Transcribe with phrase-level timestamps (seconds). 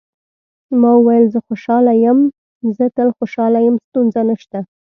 [0.81, 2.19] ما وویل: زه خوشاله یم،
[2.77, 4.59] زه تل خوشاله یم، ستونزه نشته.